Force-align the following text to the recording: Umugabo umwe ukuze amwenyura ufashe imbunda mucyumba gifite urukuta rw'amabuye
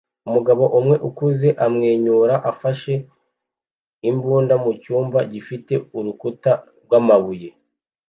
Umugabo 0.27 0.63
umwe 0.79 0.95
ukuze 1.09 1.49
amwenyura 1.65 2.35
ufashe 2.51 2.93
imbunda 4.09 4.53
mucyumba 4.63 5.19
gifite 5.31 5.73
urukuta 5.97 6.51
rw'amabuye 6.83 7.49